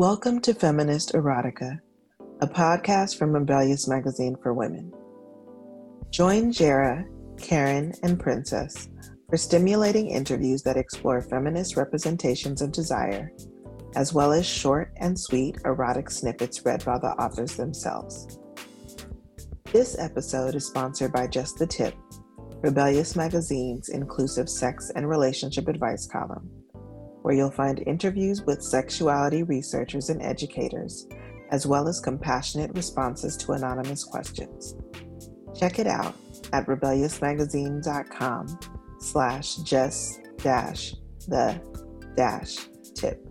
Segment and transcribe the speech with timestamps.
[0.00, 1.78] Welcome to Feminist Erotica,
[2.40, 4.90] a podcast from Rebellious Magazine for Women.
[6.08, 7.04] Join Jara,
[7.36, 8.88] Karen, and Princess
[9.28, 13.30] for stimulating interviews that explore feminist representations of desire,
[13.94, 18.38] as well as short and sweet erotic snippets read by the authors themselves.
[19.70, 21.94] This episode is sponsored by Just the Tip,
[22.62, 26.59] Rebellious Magazine's inclusive sex and relationship advice column
[27.22, 31.06] where you'll find interviews with sexuality researchers and educators,
[31.50, 34.74] as well as compassionate responses to anonymous questions.
[35.54, 36.14] Check it out
[36.52, 38.58] at rebelliousmagazine.com
[39.00, 40.94] slash just dash
[41.28, 41.60] the
[42.16, 42.56] dash
[42.94, 43.26] tip.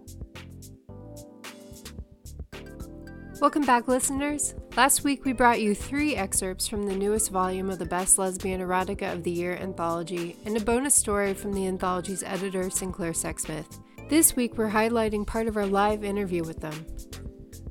[3.41, 4.53] Welcome back, listeners.
[4.79, 8.61] Last week we brought you three excerpts from the newest volume of the Best Lesbian
[8.61, 13.81] Erotica of the Year anthology and a bonus story from the anthology's editor, Sinclair Sexsmith.
[14.07, 16.85] This week we're highlighting part of our live interview with them.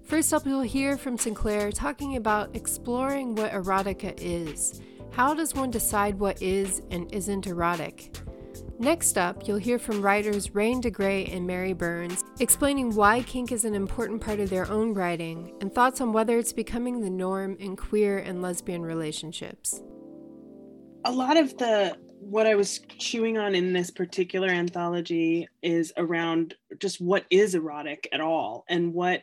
[0.05, 4.83] First up, you'll hear from Sinclair talking about exploring what erotica is.
[5.11, 8.19] How does one decide what is and isn't erotic?
[8.79, 13.65] Next up, you'll hear from writers Rain DeGrey and Mary Burns explaining why kink is
[13.65, 17.57] an important part of their own writing and thoughts on whether it's becoming the norm
[17.59, 19.83] in queer and lesbian relationships.
[21.05, 26.55] A lot of the what I was chewing on in this particular anthology is around
[26.79, 29.23] just what is erotic at all and what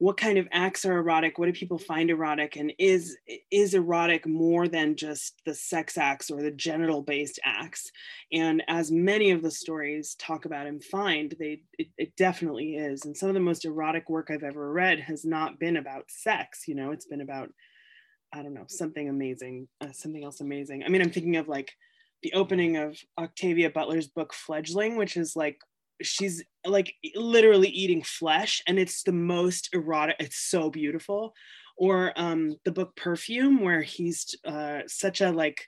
[0.00, 1.38] what kind of acts are erotic?
[1.38, 2.56] What do people find erotic?
[2.56, 3.18] And is
[3.50, 7.92] is erotic more than just the sex acts or the genital based acts?
[8.32, 13.04] And as many of the stories talk about and find they it, it, definitely is.
[13.04, 16.64] And some of the most erotic work i've ever read has not been about sex
[16.66, 17.50] you know it's been about
[18.32, 20.82] i don't know something amazing uh, something else amazing.
[20.82, 21.72] I mean i'm thinking of like
[22.22, 25.58] the opening of octavia butler's book fledgling which is like
[26.02, 31.34] she's like literally eating flesh and it's the most erotic it's so beautiful.
[31.76, 35.66] Or um the book perfume where he's uh such a like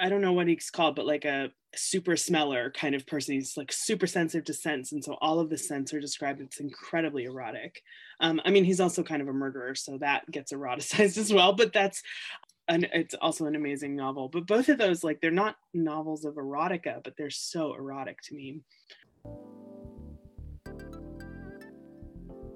[0.00, 3.34] i don't know what he's called but like a super smeller kind of person.
[3.34, 6.60] He's like super sensitive to scents and so all of the scents are described it's
[6.60, 7.82] incredibly erotic.
[8.20, 11.52] Um, i mean he's also kind of a murderer so that gets eroticized as well
[11.52, 12.02] but that's
[12.68, 14.28] and it's also an amazing novel.
[14.28, 18.34] But both of those like they're not novels of erotica but they're so erotic to
[18.34, 18.60] me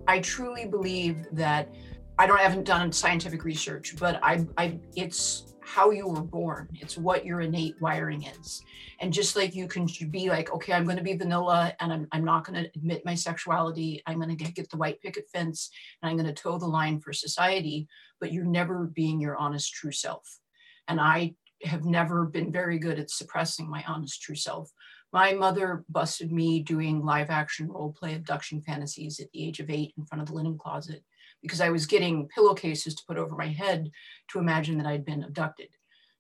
[0.06, 1.72] I truly believe that
[2.19, 6.69] I don't I haven't done scientific research, but I, I it's how you were born.
[6.80, 8.60] It's what your innate wiring is.
[8.98, 12.09] And just like you can be like, okay, I'm going to be vanilla and I'm,
[12.10, 14.03] I'm not going to admit my sexuality.
[14.04, 15.70] I'm going to get, get the white picket fence
[16.03, 17.86] and I'm going to toe the line for society,
[18.20, 20.41] but you're never being your honest true self.
[20.88, 24.71] And I have never been very good at suppressing my honest true self.
[25.12, 29.71] My mother busted me doing live action role play abduction fantasies at the age of
[29.71, 31.03] eight in front of the linen closet
[31.43, 33.91] because I was getting pillowcases to put over my head
[34.31, 35.69] to imagine that I'd been abducted.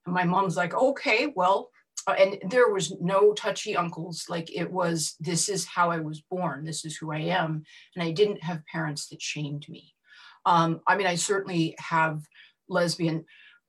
[0.06, 1.70] And my mom's like, okay, well,
[2.06, 4.24] uh, and there was no touchy uncles.
[4.28, 6.64] Like it was, this is how I was born.
[6.64, 7.64] This is who I am.
[7.94, 9.94] And I didn't have parents that shamed me.
[10.46, 12.22] Um, I mean, I certainly have
[12.68, 13.26] lesbian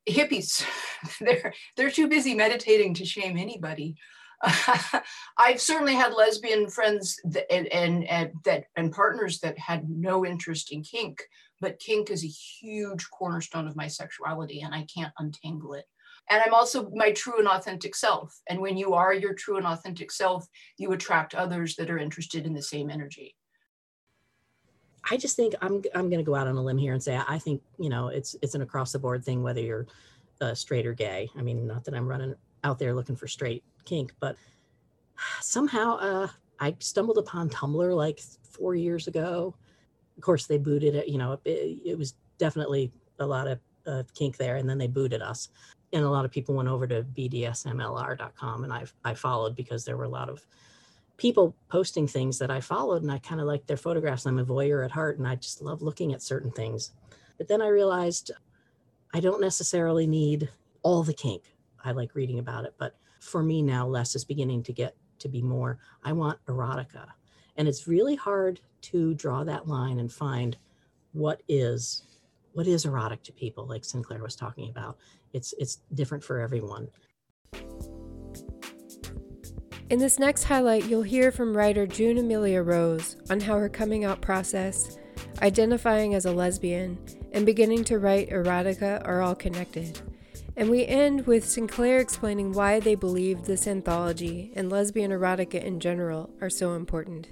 [0.10, 0.66] hippies.
[1.22, 3.96] they're, they're too busy meditating to shame anybody.
[5.38, 10.26] I've certainly had lesbian friends that, and, and, and, that and partners that had no
[10.26, 11.22] interest in kink,
[11.60, 15.86] but kink is a huge cornerstone of my sexuality, and I can't untangle it.
[16.30, 18.40] And I'm also my true and authentic self.
[18.50, 20.48] And when you are your true and authentic self,
[20.78, 23.36] you attract others that are interested in the same energy.
[25.10, 27.20] I just think I'm I'm going to go out on a limb here and say
[27.28, 29.88] I think you know it's it's an across the board thing whether you're
[30.42, 31.30] uh, straight or gay.
[31.38, 34.36] I mean, not that I'm running out there looking for straight kink, but
[35.42, 36.28] somehow uh,
[36.60, 39.56] I stumbled upon Tumblr like four years ago.
[40.18, 41.08] Of course, they booted it.
[41.08, 45.22] You know, it, it was definitely a lot of kink there, and then they booted
[45.22, 45.50] us.
[45.94, 49.98] And a lot of people went over to bdsmlr.com, and I I followed because there
[49.98, 50.46] were a lot of
[51.22, 54.26] people posting things that I followed, and I kind of liked their photographs.
[54.26, 56.94] I'm a voyeur at heart, and I just love looking at certain things.
[57.38, 58.32] But then I realized
[59.14, 60.50] I don't necessarily need
[60.82, 61.44] all the kink.
[61.85, 65.29] I like reading about it, but for me now, less is beginning to get to
[65.29, 65.78] be more.
[66.03, 67.06] I want erotica.
[67.56, 68.59] And it's really hard
[68.90, 70.58] to draw that line and find
[71.12, 72.02] what is
[72.53, 74.97] what is erotic to people like Sinclair was talking about.
[75.34, 76.88] It's it's different for everyone.
[79.91, 84.05] In this next highlight, you'll hear from writer June Amelia Rose on how her coming
[84.05, 84.97] out process,
[85.41, 86.97] identifying as a lesbian,
[87.34, 89.99] and beginning to write erotica are all connected.
[90.55, 95.82] And we end with Sinclair explaining why they believe this anthology and lesbian erotica in
[95.82, 97.28] general are so important.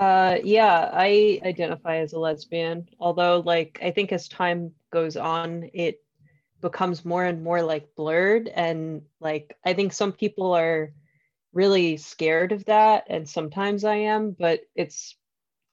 [0.00, 2.88] Uh, yeah, I identify as a lesbian.
[2.98, 6.00] Although, like, I think as time goes on, it
[6.60, 8.48] becomes more and more like blurred.
[8.48, 10.92] And like, I think some people are
[11.52, 14.32] really scared of that, and sometimes I am.
[14.38, 15.16] But it's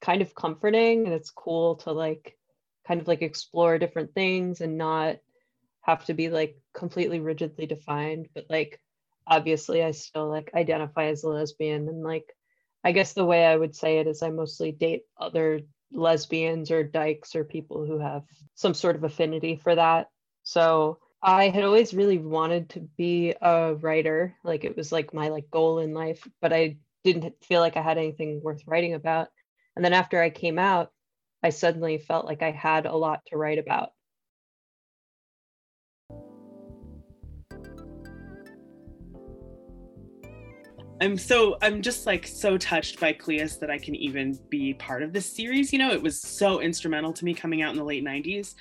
[0.00, 2.36] kind of comforting, and it's cool to like,
[2.86, 5.16] kind of like explore different things and not
[5.82, 8.28] have to be like completely rigidly defined.
[8.34, 8.80] But like,
[9.26, 12.34] obviously, I still like identify as a lesbian and like
[12.84, 15.60] I guess the way I would say it is I mostly date other
[15.92, 18.22] lesbians or dykes or people who have
[18.54, 20.08] some sort of affinity for that.
[20.48, 24.34] So I had always really wanted to be a writer.
[24.42, 27.82] Like it was like my like goal in life, but I didn't feel like I
[27.82, 29.28] had anything worth writing about.
[29.76, 30.90] And then after I came out,
[31.42, 33.90] I suddenly felt like I had a lot to write about.
[41.00, 45.02] I'm so I'm just like so touched by Cleis that I can even be part
[45.02, 45.74] of this series.
[45.74, 48.54] You know, it was so instrumental to me coming out in the late '90s,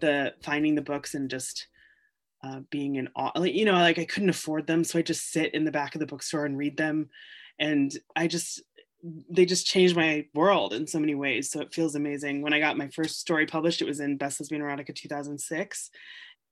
[0.00, 1.68] the finding the books and just
[2.42, 3.42] uh, being in awe.
[3.42, 6.00] You know, like I couldn't afford them, so I just sit in the back of
[6.00, 7.08] the bookstore and read them,
[7.58, 8.62] and I just
[9.30, 11.50] they just changed my world in so many ways.
[11.50, 12.42] So it feels amazing.
[12.42, 15.90] When I got my first story published, it was in Best Lesbian Erotica 2006,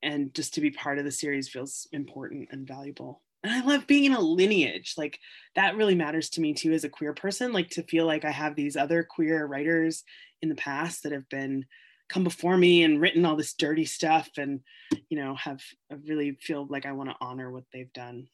[0.02, 3.87] and just to be part of the series feels important and valuable and I love
[3.87, 4.94] being in a lineage.
[4.96, 5.20] Like
[5.54, 8.31] that really matters to me too as a queer person, like to feel like I
[8.31, 10.02] have these other queer writers
[10.43, 11.64] in the past that have been
[12.08, 14.61] come before me and written all this dirty stuff and
[15.08, 15.61] you know have
[15.91, 18.29] I really feel like I want to honor what they've done.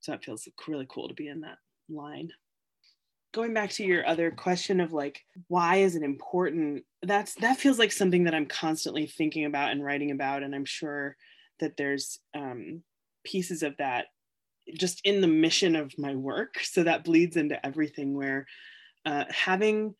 [0.00, 1.58] So it feels really cool to be in that
[1.88, 2.30] line.
[3.34, 6.84] Going back to your other question of like why is it important?
[7.02, 10.64] That's that feels like something that I'm constantly thinking about and writing about and I'm
[10.64, 11.16] sure
[11.60, 12.82] that there's um
[13.24, 14.06] pieces of that
[14.76, 16.58] just in the mission of my work.
[16.62, 18.46] So that bleeds into everything where
[19.06, 19.94] uh, having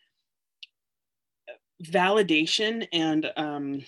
[1.85, 3.85] validation and um,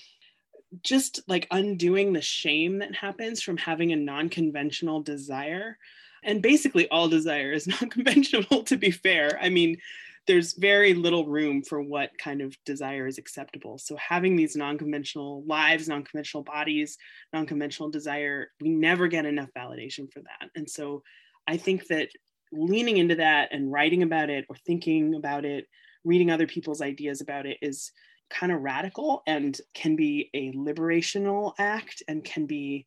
[0.83, 5.77] just like undoing the shame that happens from having a non conventional desire.
[6.23, 9.39] And basically, all desire is non conventional, to be fair.
[9.41, 9.79] I mean,
[10.27, 13.79] there's very little room for what kind of desire is acceptable.
[13.79, 16.99] So having these non-conventional lives, non-conventional bodies,
[17.33, 20.51] non-conventional desire, we never get enough validation for that.
[20.55, 21.03] And so
[21.49, 22.11] I think that
[22.53, 25.67] leaning into that and writing about it or thinking about it,
[26.05, 27.93] reading other people's ideas about it is
[28.31, 32.87] kind of radical and can be a liberational act and can be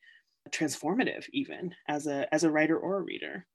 [0.49, 3.45] transformative even as a as a writer or a reader.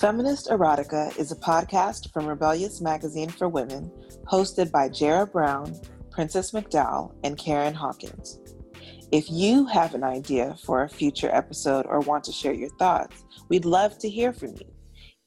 [0.00, 3.90] Feminist Erotica is a podcast from Rebellious Magazine for Women,
[4.30, 5.74] hosted by Jara Brown,
[6.18, 8.40] Princess McDowell, and Karen Hawkins.
[9.12, 13.22] If you have an idea for a future episode or want to share your thoughts,
[13.48, 14.66] we'd love to hear from you.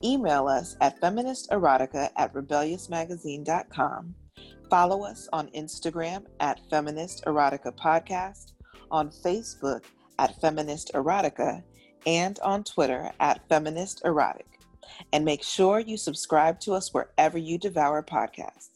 [0.03, 4.15] Email us at feministerotica at rebelliousmagazine.com.
[4.69, 8.51] Follow us on Instagram at Feminist Erotica Podcast,
[8.91, 9.85] on Facebook
[10.19, 11.63] at Feminist Erotica,
[12.05, 14.51] and on Twitter at Feminist Erotic
[15.13, 18.70] and make sure you subscribe to us wherever you devour podcasts.